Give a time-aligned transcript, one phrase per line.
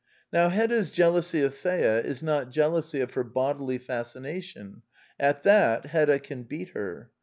[0.33, 4.81] Now Hedda's jealousy of Thea is not jealousy of her bodily fascination:
[5.19, 7.11] at that Hedda can beat her.